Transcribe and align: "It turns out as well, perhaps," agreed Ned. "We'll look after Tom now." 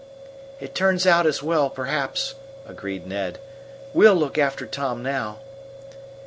"It 0.59 0.73
turns 0.73 1.05
out 1.05 1.27
as 1.27 1.43
well, 1.43 1.69
perhaps," 1.69 2.33
agreed 2.65 3.05
Ned. 3.05 3.37
"We'll 3.93 4.15
look 4.15 4.35
after 4.39 4.65
Tom 4.65 5.03
now." 5.03 5.37